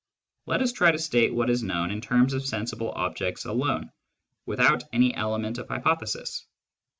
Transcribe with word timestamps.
Let 0.47 0.63
us 0.63 0.71
try 0.71 0.89
to 0.89 0.97
state 0.97 1.31
what 1.31 1.51
is 1.51 1.61
known 1.61 1.91
in 1.91 2.01
terms 2.01 2.33
of 2.33 2.43
sensible 2.43 2.91
objects 2.91 3.45
alone, 3.45 3.91
without 4.47 4.83
any 4.91 5.13
element 5.13 5.59
of 5.59 5.67
hypothesis. 5.67 6.47